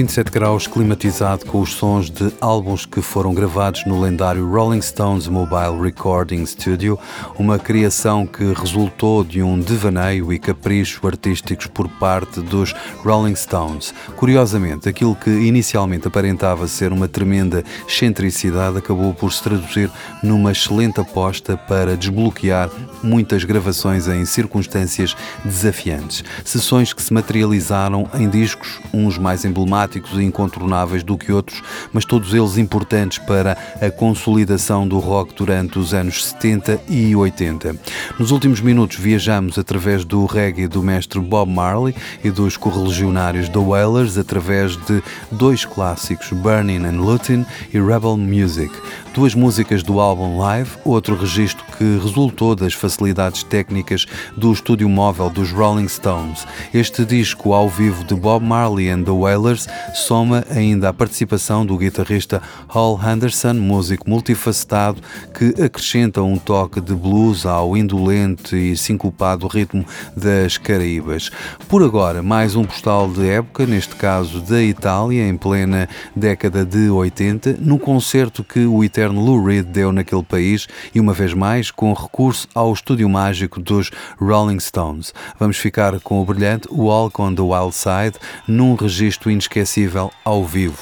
27 0.03 0.33
graus 0.33 0.67
climatizado 0.67 1.47
com 1.47 1.61
os 1.61 1.75
sons 1.75 2.11
de 2.11 2.33
álbuns 2.41 2.85
que 2.85 3.01
foram 3.01 3.33
gravados 3.33 3.87
no 3.87 4.01
lendário 4.01 4.51
Rolling 4.51 4.83
Stones 4.83 5.29
Mobile 5.29 5.81
Recording 5.81 6.45
Studio, 6.45 6.99
uma 7.39 7.57
criação 7.57 8.27
que 8.27 8.53
resultou 8.53 9.23
de 9.23 9.45
um 9.45 9.61
devaneio 9.61 10.33
e 10.33 10.41
capricho 10.41 11.07
artísticos 11.07 11.69
por 11.69 11.89
parte 11.89 12.41
dos 12.41 12.75
Rolling 13.05 13.37
Stones. 13.37 13.95
Curiosamente, 14.23 14.89
aquilo 14.89 15.17
que 15.17 15.29
inicialmente 15.29 16.07
aparentava 16.07 16.69
ser 16.69 16.93
uma 16.93 17.09
tremenda 17.09 17.65
excentricidade 17.89 18.79
acabou 18.79 19.13
por 19.13 19.33
se 19.33 19.43
traduzir 19.43 19.91
numa 20.23 20.53
excelente 20.53 21.01
aposta 21.01 21.57
para 21.57 21.97
desbloquear 21.97 22.71
muitas 23.03 23.43
gravações 23.43 24.07
em 24.07 24.25
circunstâncias 24.25 25.17
desafiantes. 25.45 26.23
Sessões 26.45 26.93
que 26.93 27.03
se 27.03 27.13
materializaram 27.13 28.09
em 28.15 28.29
discos, 28.29 28.79
uns 28.95 29.19
mais 29.19 29.45
emblemáticos 29.45 30.13
e 30.13 30.23
incontornáveis 30.23 31.03
do 31.03 31.19
que 31.19 31.33
outros, 31.33 31.61
mas 31.93 32.05
todos 32.05 32.33
eles 32.33 32.57
importantes 32.57 33.19
para 33.19 33.59
a 33.81 33.91
consolidação 33.91 34.87
do 34.87 35.01
rock 35.01 35.35
durante 35.35 35.81
os 35.81 35.93
anos 35.93 36.27
70 36.27 36.81
e 36.89 37.17
80. 37.17 37.75
Nos 38.21 38.31
últimos 38.31 38.61
minutos 38.61 38.99
viajamos 38.99 39.59
através 39.59 40.05
do 40.05 40.25
reggae 40.27 40.69
do 40.69 40.81
mestre 40.81 41.19
Bob 41.19 41.51
Marley 41.51 41.93
e 42.23 42.31
dos 42.31 42.57
correligionários 42.57 43.49
The 43.49 43.59
Wailers 43.59 44.12
através 44.19 44.77
de 44.77 45.03
dois 45.31 45.65
clássicos, 45.65 46.31
Burning 46.33 46.85
and 46.85 47.01
Looting 47.01 47.47
e 47.73 47.81
Rebel 47.81 48.17
Music. 48.17 48.73
Duas 49.15 49.35
músicas 49.35 49.83
do 49.83 50.01
álbum 50.01 50.39
Live, 50.39 50.71
outro 50.87 51.15
registro 51.15 51.63
que 51.77 51.99
resultou 52.03 52.57
das 52.57 52.73
facilidades 52.73 53.43
técnicas 53.43 54.07
do 54.35 54.51
estúdio 54.51 54.89
móvel 54.89 55.29
dos 55.29 55.51
Rolling 55.51 55.87
Stones. 55.87 56.47
Este 56.73 57.05
disco 57.05 57.53
ao 57.53 57.69
vivo 57.69 58.05
de 58.05 58.15
Bob 58.15 58.43
Marley 58.43 58.89
and 58.89 59.03
the 59.03 59.11
Wailers 59.11 59.69
soma 59.93 60.45
ainda 60.51 60.89
a 60.89 60.95
participação 60.95 61.67
do 61.67 61.77
guitarrista 61.77 62.41
Hal 62.75 62.99
Henderson, 63.05 63.53
músico 63.53 64.09
multifacetado 64.09 65.03
que 65.35 65.63
acrescenta 65.63 66.23
um 66.23 66.39
toque 66.39 66.81
de 66.81 66.95
blues 66.95 67.45
ao 67.45 67.77
indolente 67.77 68.57
e 68.57 68.75
sincopado 68.79 69.47
ritmo 69.47 69.85
das 70.17 70.57
Caraíbas. 70.57 71.31
Por 71.69 71.83
agora, 71.83 72.23
mais 72.23 72.57
um 72.57 72.65
postal 72.65 73.11
de 73.11 73.29
época, 73.29 73.67
neste 73.67 73.95
caso 73.95 74.41
da 74.41 74.63
Itália, 74.63 75.29
em 75.29 75.37
plena 75.37 75.87
década 76.17 76.65
de 76.65 76.89
80, 76.89 77.59
no 77.61 77.79
concerto 77.79 78.43
que 78.43 78.65
o 78.65 78.83
eterno 79.03 79.21
Lou 79.21 79.45
Reed 79.45 79.67
deu 79.67 79.91
naquele 79.91 80.23
país 80.23 80.69
e 80.95 81.01
uma 81.01 81.13
vez 81.13 81.35
mais 81.35 81.73
com 81.73 81.93
recurso 81.93 82.47
ao 82.55 82.73
estúdio 82.73 83.09
mágico 83.09 83.61
dos 83.61 83.91
Rolling 84.21 84.61
Stones. 84.61 85.13
Vamos 85.41 85.57
ficar 85.57 85.99
com 86.01 86.23
o 86.23 86.25
brilhante 86.25 86.69
Walk 86.71 87.21
on 87.21 87.35
the 87.35 87.43
Wild 87.43 87.75
Side 87.75 88.17
num 88.47 88.77
registro 88.77 89.29
inesquecível 89.29 90.13
ao 90.25 90.45
vivo. 90.45 90.79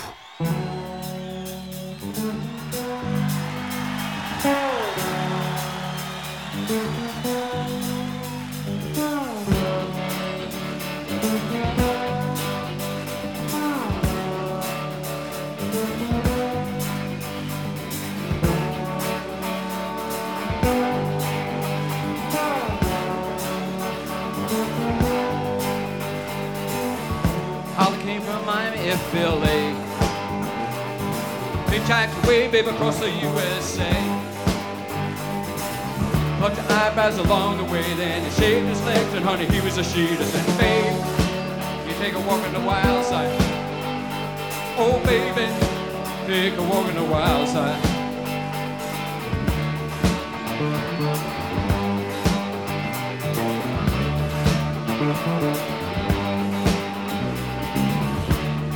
Across 32.67 32.99
the 32.99 33.09
USA. 33.09 33.91
Plucked 36.39 36.59
eyebrows 36.71 37.17
along 37.19 37.59
the 37.59 37.65
way, 37.65 37.83
then 37.95 38.25
he 38.25 38.31
shaved 38.31 38.67
his 38.67 38.83
legs, 38.83 39.15
and 39.15 39.25
honey, 39.25 39.47
he 39.47 39.61
was 39.61 39.79
a 39.79 39.85
sheet. 39.85 40.19
I 40.19 40.25
said, 40.25 40.59
babe, 40.59 41.89
you 41.89 41.95
take 42.03 42.15
a 42.15 42.21
walk 42.21 42.43
on 42.45 42.53
the 42.53 42.61
wild 42.61 43.05
side. 43.07 43.35
Oh, 44.77 45.01
baby, 45.05 45.47
take 46.27 46.59
a 46.59 46.63
walk 46.63 46.87
on 46.87 46.95
the 46.95 47.05
wild 47.05 47.49
side. 47.49 47.81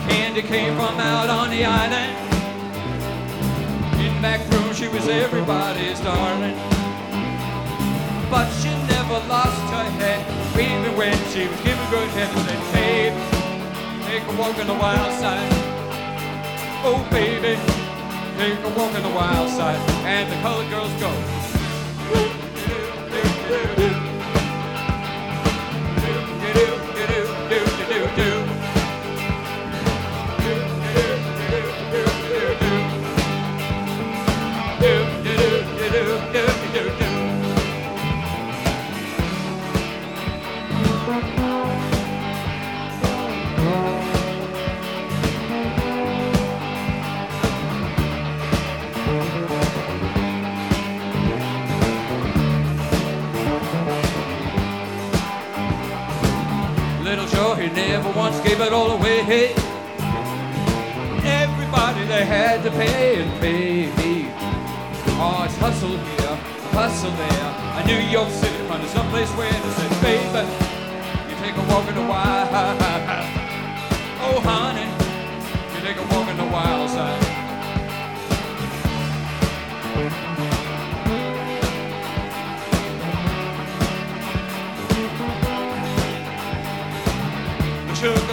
Candy 0.09 0.43
came 0.43 0.75
from 0.75 0.99
out 1.01 1.29
on 1.29 1.51
the 1.51 1.65
island 1.65 2.24
she 4.85 4.91
was 4.91 5.09
everybody's 5.09 5.99
darling. 6.01 6.57
But 8.31 8.51
she 8.61 8.69
never 8.93 9.19
lost 9.29 9.63
her 9.73 9.89
head, 9.99 10.21
even 10.61 10.95
when 10.97 11.17
she 11.33 11.49
was 11.49 11.61
given 11.63 11.85
good 11.91 12.09
head 12.11 12.29
and 12.29 12.45
said, 12.45 12.63
babe, 12.75 13.15
take 14.05 14.23
a 14.29 14.37
walk 14.39 14.59
on 14.59 14.67
the 14.67 14.75
wild 14.75 15.13
side. 15.21 15.49
Oh, 16.85 17.01
baby, 17.11 17.57
take 18.37 18.59
a 18.59 18.69
walk 18.79 18.95
on 18.95 19.03
the 19.03 19.15
wild 19.17 19.49
side. 19.51 19.79
And 20.05 20.31
the 20.31 20.37
colored 20.43 20.69
girls 20.69 20.93
go. 21.01 21.44
Gave 58.57 58.67
it 58.69 58.73
all 58.73 58.91
away. 58.93 59.55
Everybody 61.25 62.05
they 62.07 62.25
had 62.25 62.63
to 62.63 62.71
pay 62.71 63.21
and 63.21 63.41
pay 63.41 63.87
me. 63.97 64.29
Oh, 65.19 65.43
it's 65.45 65.57
hustle 65.57 65.89
here, 65.89 66.37
hustle 66.71 67.11
there. 67.11 67.49
A 67.79 67.87
New 67.87 67.99
York 68.15 68.31
City 68.31 68.55
is 68.55 68.91
someplace 68.91 69.31
where 69.31 69.51
they 69.51 69.71
said, 69.79 69.91
baby, 70.03 70.47
you 71.29 71.35
take 71.43 71.57
a 71.57 71.65
walk 71.73 71.89
in 71.89 71.95
the 71.95 72.07
wild. 72.07 72.79
Oh, 74.27 74.41
honey, 74.41 74.89
you 75.75 75.81
take 75.85 75.99
a 75.99 76.07
walk 76.15 76.24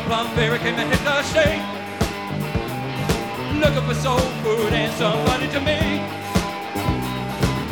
a 0.01 0.07
plum 0.07 0.27
fairy, 0.35 0.59
came 0.59 0.75
and 0.75 0.89
hit 0.89 1.03
the 1.03 1.21
shade. 1.33 1.63
Looking 3.59 3.85
for 3.87 3.95
soul 3.95 4.19
food 4.43 4.73
and 4.73 4.91
somebody 4.93 5.47
to 5.49 5.59
me. 5.59 5.79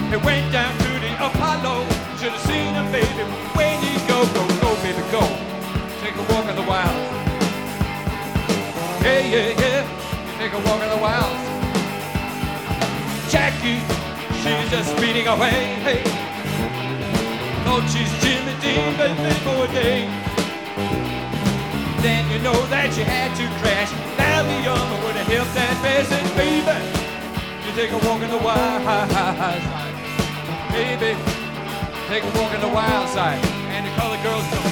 He 0.09 0.17
went 0.25 0.51
down 0.51 0.73
to 0.77 0.89
the 1.03 1.11
Apollo, 1.27 1.86
should 2.17 2.34
have 2.34 2.41
seen 2.41 2.73
him, 2.73 2.91
baby. 2.91 3.23
Where 3.55 3.77
he 3.82 3.91
go, 4.07 4.25
go, 4.36 4.43
go, 4.61 4.69
baby, 4.84 5.03
go. 5.11 5.23
Take 6.01 6.15
a 6.15 6.25
walk 6.34 6.45
in 6.49 6.55
the 6.55 6.67
wild. 6.67 6.97
Yeah, 9.03 9.21
yeah, 9.34 9.61
yeah. 9.61 9.82
Take 10.38 10.53
a 10.53 10.61
walk 10.67 10.82
in 10.84 10.89
the 10.89 11.01
wild. 11.01 11.36
Jackie, 13.30 13.82
she's 14.41 14.69
just 14.69 14.95
speeding 14.97 15.27
away. 15.27 15.57
Hey. 15.86 16.03
Thought 17.63 17.86
she's 17.93 18.11
Jimmy 18.23 18.55
Dean, 18.61 18.97
baby, 18.97 19.34
for 19.45 19.65
a 19.65 19.67
day 19.71 20.30
then 22.02 22.30
you 22.32 22.39
know 22.39 22.56
that 22.68 22.95
you 22.97 23.04
had 23.04 23.36
to 23.36 23.45
crash. 23.60 23.91
Now 24.18 24.43
the 24.43 24.58
young 24.64 24.88
would 25.04 25.16
have 25.16 25.28
helped 25.28 25.54
that 25.56 25.76
passing 25.84 26.28
baby. 26.39 26.80
You 27.66 27.72
take 27.76 27.91
a 27.91 28.00
walk 28.08 28.22
in 28.22 28.30
the 28.30 28.38
wild 28.38 29.12
side, 29.12 29.64
baby. 30.72 31.18
Take 32.08 32.24
a 32.24 32.32
walk 32.39 32.54
in 32.54 32.62
the 32.62 32.74
wild 32.74 33.10
side, 33.10 33.43
and 33.74 33.86
the 33.86 33.91
colored 34.00 34.24
girls 34.24 34.47
come. 34.50 34.68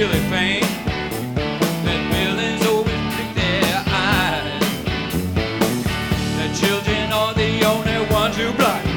really 0.00 0.30
faint. 0.30 0.64
That 1.84 2.00
villains 2.08 2.64
always 2.64 3.04
pick 3.16 3.30
their 3.36 3.84
eyes. 3.84 4.64
The 6.40 6.48
children 6.56 7.12
are 7.12 7.34
the 7.34 7.62
only 7.68 8.08
ones 8.10 8.34
who 8.34 8.50
blind. 8.54 8.88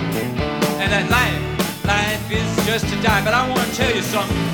And 0.79 0.89
that 0.95 1.09
life, 1.11 1.43
life 1.83 2.31
is 2.31 2.47
just 2.65 2.87
to 2.87 2.95
die. 3.01 3.21
But 3.21 3.33
I 3.33 3.49
want 3.49 3.67
to 3.69 3.75
tell 3.75 3.93
you 3.93 4.01
something. 4.01 4.47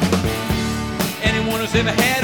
Anyone 1.22 1.60
who's 1.60 1.76
ever 1.76 1.92
had 1.92 2.24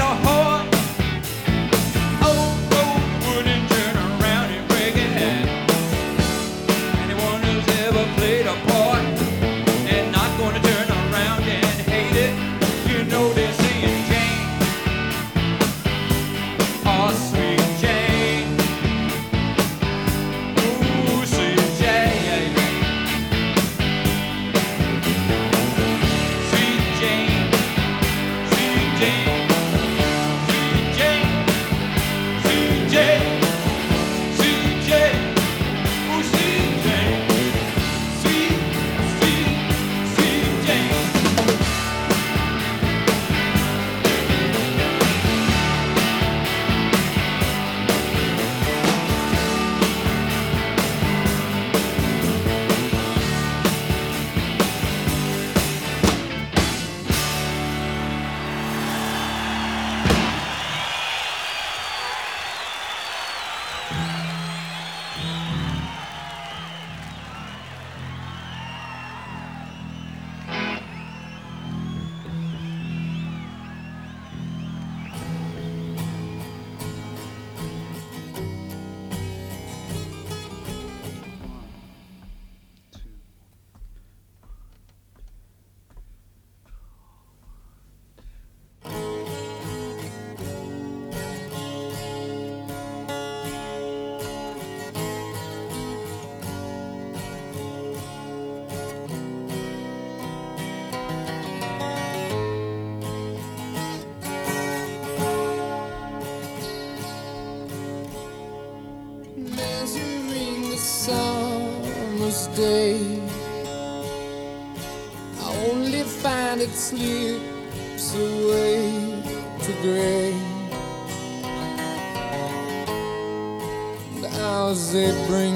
they 124.95 125.11
bring 125.27 125.54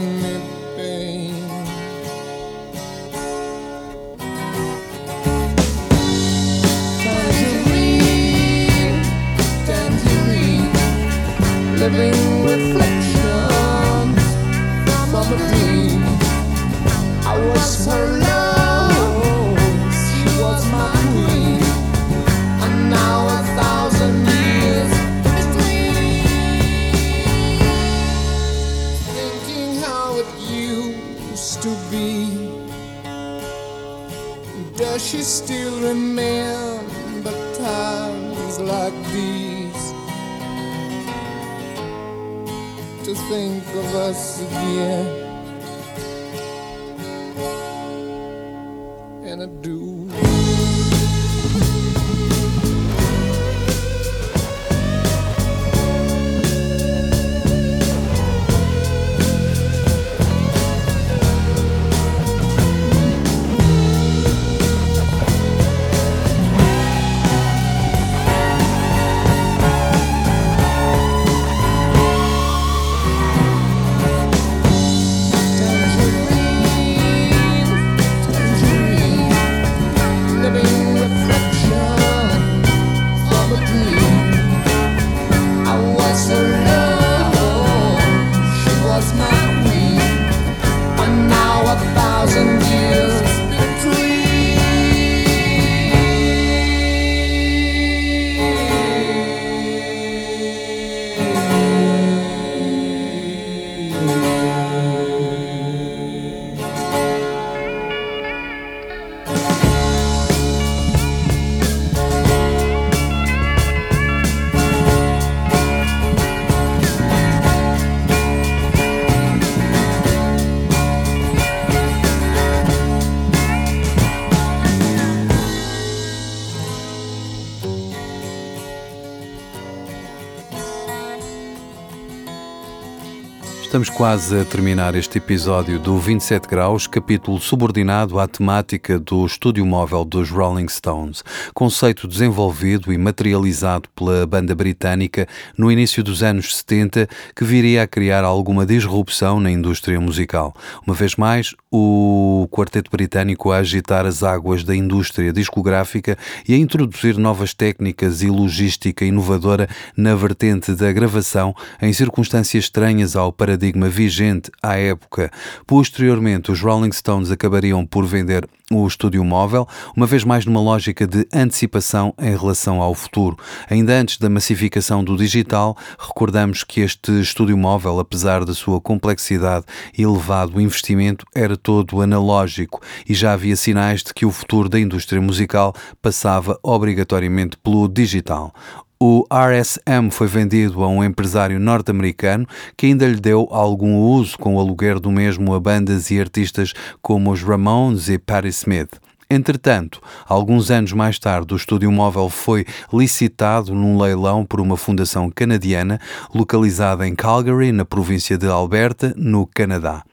quase 134.10 134.40
a 134.40 134.44
terminar 134.44 134.96
este 134.96 135.20
episódio 135.20 135.78
do 135.78 136.00
27 136.00 136.48
Graus, 136.48 136.88
capítulo 136.88 137.40
subordinado 137.40 138.20
à 138.20 138.28
temática 138.28 138.98
do 138.98 139.24
estúdio 139.24 139.64
móvel 139.64 140.04
dos 140.04 140.32
Rolling 140.32 140.68
Stones, 140.68 141.24
conceito 141.54 142.08
desenvolvido 142.08 142.92
e 142.92 142.98
materializado 142.98 143.88
pela 143.96 144.26
banda 144.26 144.56
britânica 144.56 145.28
no 145.56 145.72
início 145.72 146.04
dos 146.04 146.24
anos 146.24 146.58
70, 146.58 147.08
que 147.36 147.46
viria 147.46 147.84
a 147.84 147.88
criar 147.88 148.24
alguma 148.24 148.66
disrupção 148.66 149.40
na 149.40 149.52
indústria 149.52 150.02
musical. 150.02 150.56
Uma 150.88 150.96
vez 150.96 151.16
mais, 151.16 151.54
o 151.72 152.48
quarteto 152.50 152.90
britânico 152.90 153.52
a 153.52 153.58
agitar 153.58 154.08
as 154.08 154.24
águas 154.24 154.64
da 154.64 154.76
indústria 154.76 155.32
discográfica 155.32 156.18
e 156.48 156.56
a 156.56 156.58
introduzir 156.58 157.16
novas 157.16 157.54
técnicas 157.54 158.24
e 158.24 158.28
logística 158.28 159.06
inovadora 159.06 159.70
na 159.96 160.16
vertente 160.16 160.74
da 160.74 160.92
gravação 160.92 161.54
em 161.80 161.94
circunstâncias 161.94 162.64
estranhas 162.64 163.16
ao 163.16 163.32
paradigma 163.32 163.88
vigente 164.00 164.50
à 164.64 164.78
época. 164.78 165.30
Posteriormente, 165.68 166.50
os 166.54 166.62
Rolling 166.62 166.94
Stones 166.94 167.32
acabariam 167.32 167.86
por 167.86 168.06
vender 168.06 168.48
o 168.72 168.88
estúdio 168.88 169.26
móvel, 169.26 169.68
uma 169.94 170.06
vez 170.06 170.24
mais 170.24 170.46
numa 170.46 170.62
lógica 170.62 171.06
de 171.06 171.28
antecipação 171.34 172.14
em 172.18 172.34
relação 172.38 172.82
ao 172.82 172.96
futuro. 172.96 173.36
Ainda 173.70 173.92
antes 174.00 174.18
da 174.18 174.30
massificação 174.30 175.04
do 175.04 175.18
digital, 175.18 175.76
recordamos 175.98 176.64
que 176.64 176.80
este 176.80 177.20
estúdio 177.20 177.58
móvel, 177.58 178.00
apesar 178.00 178.46
da 178.46 178.54
sua 178.54 178.80
complexidade 178.80 179.66
e 179.98 180.04
elevado 180.04 180.62
investimento, 180.62 181.26
era 181.36 181.58
todo 181.58 182.00
analógico 182.00 182.80
e 183.06 183.14
já 183.14 183.34
havia 183.34 183.58
sinais 183.58 184.02
de 184.02 184.14
que 184.14 184.26
o 184.26 184.32
futuro 184.32 184.70
da 184.70 184.80
indústria 184.80 185.22
musical 185.22 185.76
passava 186.02 186.58
obrigatoriamente 186.64 187.58
pelo 187.58 187.86
digital. 187.90 188.54
O 189.02 189.26
RSM 189.32 190.12
foi 190.12 190.28
vendido 190.28 190.84
a 190.84 190.90
um 190.90 191.02
empresário 191.02 191.58
norte-americano 191.58 192.46
que 192.76 192.88
ainda 192.88 193.08
lhe 193.08 193.18
deu 193.18 193.48
algum 193.50 193.96
uso 193.96 194.38
com 194.38 194.58
o 194.58 194.60
aluguer 194.60 195.00
do 195.00 195.10
mesmo 195.10 195.54
a 195.54 195.60
bandas 195.60 196.12
e 196.12 196.20
artistas 196.20 196.74
como 197.02 197.32
os 197.32 197.42
Ramones 197.42 198.10
e 198.10 198.18
Patti 198.18 198.50
Smith. 198.50 199.00
Entretanto, 199.32 200.02
alguns 200.28 200.72
anos 200.72 200.92
mais 200.92 201.18
tarde, 201.18 201.54
o 201.54 201.56
estúdio 201.56 201.90
móvel 201.92 202.30
foi 202.30 202.66
licitado 202.92 203.76
num 203.76 204.02
leilão 204.02 204.44
por 204.44 204.60
uma 204.60 204.76
fundação 204.76 205.30
canadiana 205.30 206.02
localizada 206.34 207.08
em 207.08 207.16
Calgary, 207.16 207.72
na 207.72 207.86
província 207.86 208.40
de 208.40 208.48
Alberta, 208.48 209.14
no 209.16 209.46
Canadá. 209.46 210.04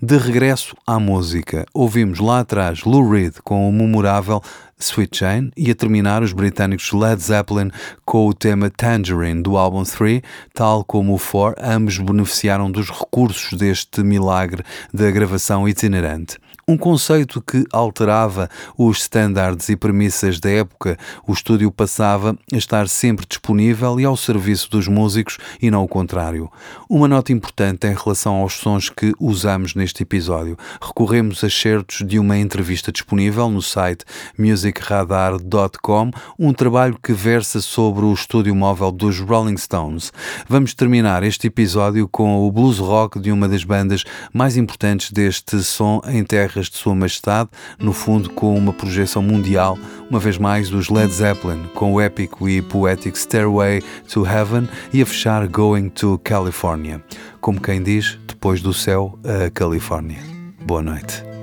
De 0.00 0.18
regresso 0.18 0.76
à 0.86 1.00
música, 1.00 1.64
ouvimos 1.72 2.20
lá 2.20 2.40
atrás 2.40 2.84
Lou 2.84 3.08
Reed 3.08 3.36
com 3.42 3.66
o 3.66 3.72
memorável 3.72 4.42
Sweet 4.78 5.18
Jane 5.18 5.52
e 5.56 5.70
a 5.70 5.74
terminar 5.74 6.22
os 6.22 6.32
britânicos 6.32 6.92
Led 6.92 7.22
Zeppelin 7.22 7.70
com 8.04 8.26
o 8.26 8.34
tema 8.34 8.70
Tangerine 8.70 9.42
do 9.42 9.56
álbum 9.56 9.82
3, 9.82 10.20
tal 10.52 10.84
como 10.84 11.14
o 11.14 11.18
4, 11.18 11.62
ambos 11.64 11.98
beneficiaram 11.98 12.70
dos 12.70 12.90
recursos 12.90 13.58
deste 13.58 14.02
milagre 14.02 14.62
da 14.92 15.10
gravação 15.10 15.68
itinerante. 15.68 16.38
Um 16.68 16.76
conceito 16.76 17.40
que 17.40 17.64
alterava 17.72 18.50
os 18.76 19.02
estándares 19.02 19.68
e 19.68 19.76
premissas 19.76 20.40
da 20.40 20.50
época, 20.50 20.98
o 21.24 21.32
estúdio 21.32 21.70
passava 21.70 22.36
a 22.52 22.56
estar 22.56 22.88
sempre 22.88 23.24
disponível 23.24 24.00
e 24.00 24.04
ao 24.04 24.16
serviço 24.16 24.68
dos 24.68 24.88
músicos 24.88 25.38
e 25.62 25.70
não 25.70 25.84
o 25.84 25.88
contrário. 25.88 26.50
Uma 26.90 27.06
nota 27.06 27.32
importante 27.32 27.86
em 27.86 27.94
relação 27.94 28.34
aos 28.34 28.54
sons 28.54 28.90
que 28.90 29.12
usamos 29.20 29.76
neste 29.76 30.02
episódio. 30.02 30.58
Recorremos 30.82 31.44
a 31.44 31.48
certos 31.48 32.04
de 32.04 32.18
uma 32.18 32.36
entrevista 32.36 32.90
disponível 32.90 33.48
no 33.48 33.62
site 33.62 34.04
musicradar.com, 34.36 36.10
um 36.36 36.52
trabalho 36.52 36.98
que 37.00 37.12
versa 37.12 37.60
sobre 37.60 38.04
o 38.04 38.12
estúdio 38.12 38.56
móvel 38.56 38.90
dos 38.90 39.20
Rolling 39.20 39.56
Stones. 39.56 40.12
Vamos 40.48 40.74
terminar 40.74 41.22
este 41.22 41.46
episódio 41.46 42.08
com 42.08 42.44
o 42.44 42.50
blues 42.50 42.80
rock 42.80 43.20
de 43.20 43.30
uma 43.30 43.48
das 43.48 43.62
bandas 43.62 44.02
mais 44.32 44.56
importantes 44.56 45.12
deste 45.12 45.62
som 45.62 46.02
em 46.08 46.24
de 46.64 46.76
Sua 46.76 46.94
Majestade, 46.94 47.50
no 47.78 47.92
fundo 47.92 48.30
com 48.30 48.56
uma 48.56 48.72
projeção 48.72 49.22
mundial, 49.22 49.78
uma 50.10 50.18
vez 50.18 50.38
mais 50.38 50.70
dos 50.70 50.88
Led 50.88 51.12
Zeppelin, 51.12 51.64
com 51.74 51.92
o 51.92 52.00
épico 52.00 52.48
e 52.48 52.62
poético 52.62 53.16
Stairway 53.16 53.82
to 54.08 54.26
Heaven 54.26 54.68
e 54.92 55.02
a 55.02 55.06
fechar 55.06 55.46
Going 55.46 55.90
to 55.90 56.18
California. 56.24 57.02
Como 57.40 57.60
quem 57.60 57.82
diz, 57.82 58.18
depois 58.26 58.60
do 58.60 58.72
céu, 58.72 59.18
a 59.24 59.50
Califórnia. 59.50 60.20
Boa 60.64 60.82
noite. 60.82 61.35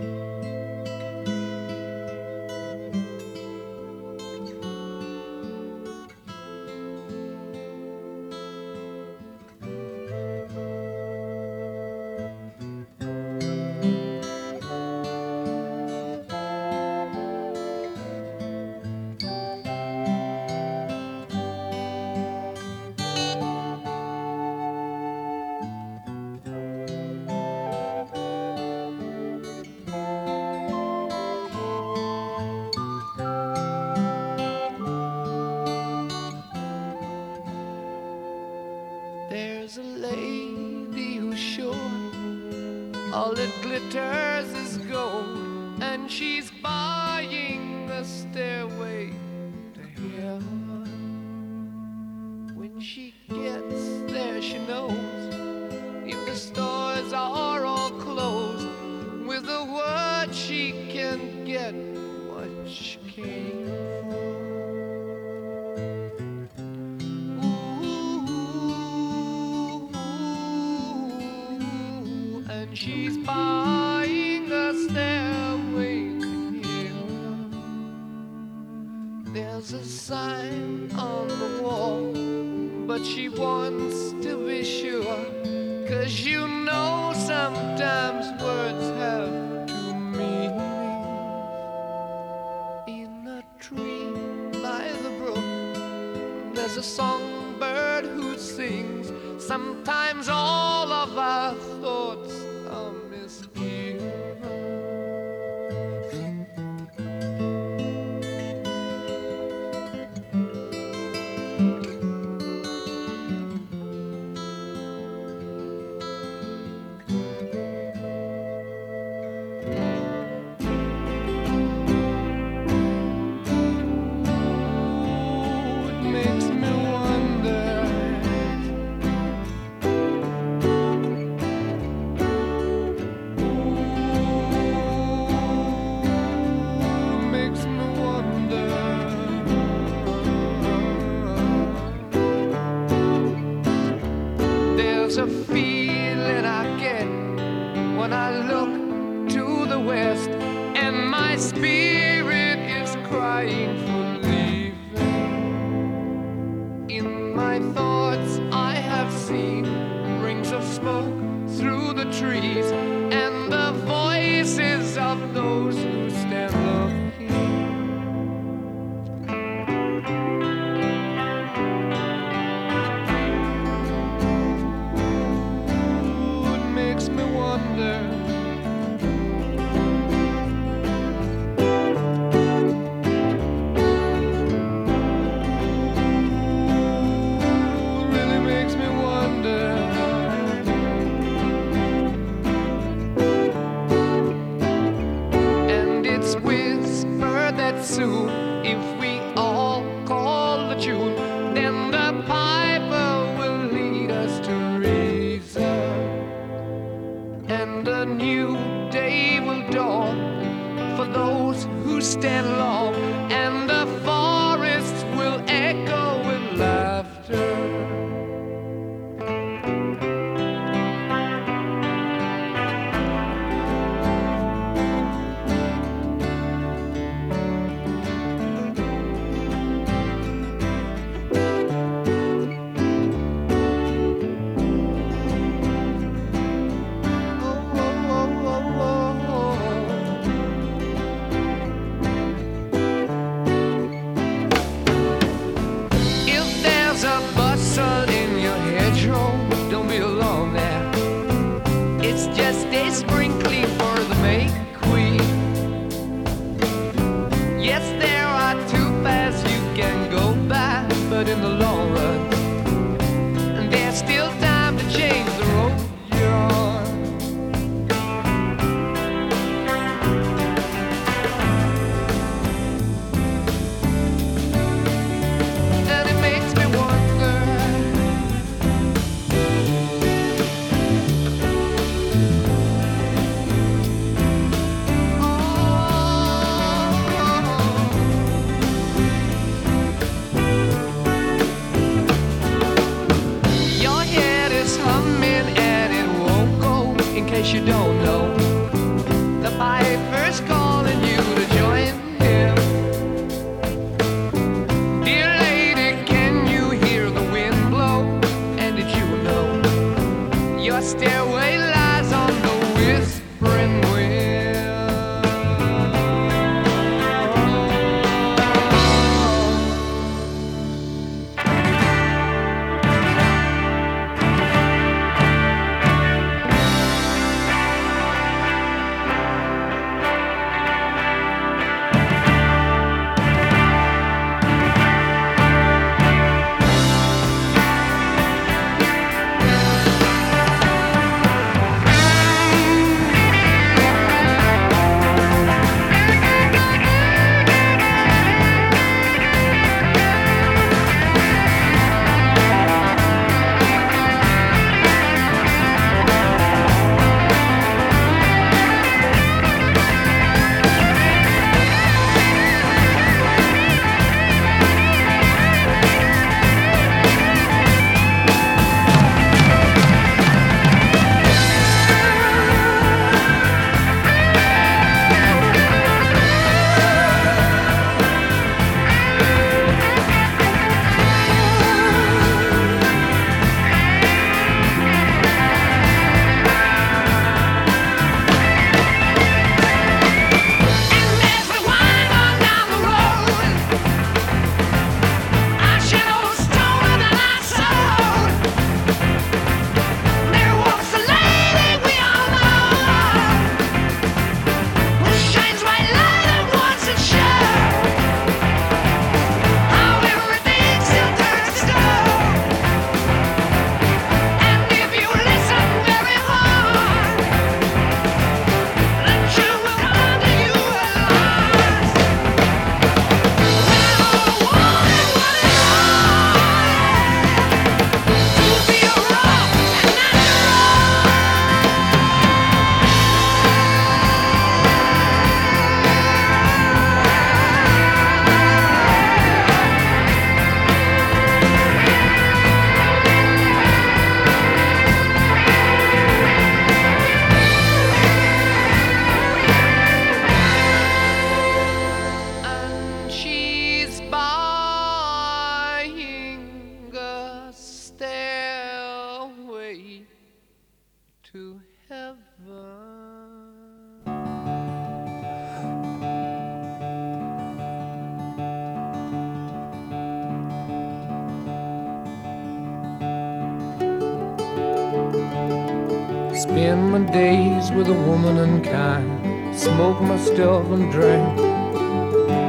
With 477.76 477.88
a 477.88 477.94
woman 477.94 478.38
unkind, 478.38 479.58
smoke 479.58 480.00
my 480.02 480.18
stuff 480.18 480.66
and 480.70 480.92
drink 480.92 481.40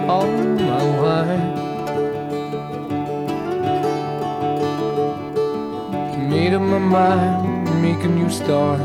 all 0.09 0.27
my 0.27 0.85
wine. 1.01 1.65
Made 6.29 6.53
up 6.53 6.61
my 6.63 6.79
mind, 6.79 7.83
make 7.83 8.05
a 8.05 8.09
new 8.09 8.29
start. 8.29 8.81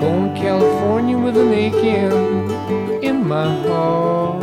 Going 0.00 0.32
to 0.34 0.40
California 0.40 1.18
with 1.18 1.36
an 1.36 1.52
aching 1.52 3.02
in 3.02 3.26
my 3.26 3.48
heart. 3.66 4.42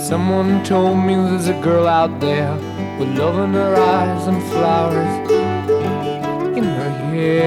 Someone 0.00 0.62
told 0.64 0.98
me 0.98 1.14
there's 1.16 1.48
a 1.48 1.60
girl 1.60 1.88
out 1.88 2.20
there 2.20 2.54
with 2.98 3.18
love 3.18 3.38
in 3.40 3.52
her 3.54 3.74
eyes 3.74 4.26
and 4.28 4.42
flowers 4.44 5.37
Took 7.38 7.46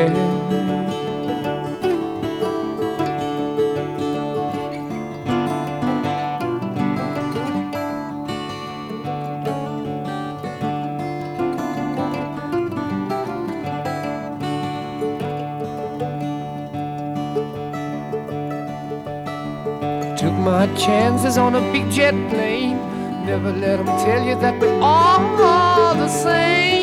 my 20.40 20.74
chances 20.78 21.38
on 21.38 21.56
a 21.56 21.62
big 21.74 21.92
jet 21.92 22.14
plane. 22.30 22.78
Never 23.26 23.52
let 23.52 23.76
them 23.76 23.88
tell 24.06 24.24
you 24.26 24.36
that 24.36 24.58
we're 24.62 24.80
all 24.82 25.96
the 25.96 26.08
same. 26.08 26.81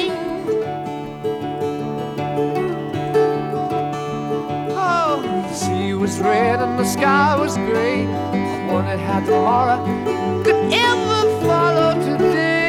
The 6.78 6.84
sky 6.84 7.34
was 7.36 7.56
gray. 7.56 8.06
I 8.06 8.72
wondered 8.72 9.00
how 9.00 9.18
tomorrow 9.18 9.84
could 10.44 10.72
ever 10.72 11.40
follow 11.44 11.94
today. 12.04 12.62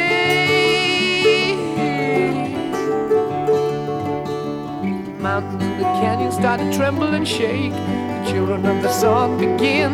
Mountains 5.20 5.62
and 5.62 5.80
the 5.80 5.86
canyons 6.02 6.34
started 6.34 6.72
to 6.72 6.78
tremble 6.78 7.14
and 7.14 7.28
shake. 7.28 7.72
The 7.72 8.32
children 8.32 8.66
of 8.66 8.82
the 8.82 8.92
sun 8.92 9.38
begin 9.38 9.94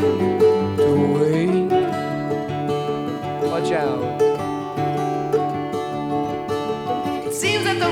to 0.78 0.90
wake. 1.20 1.72
Watch 3.52 3.72
out. 3.74 4.22
It 7.28 7.34
seems 7.34 7.66
that 7.66 7.80
the 7.80 7.92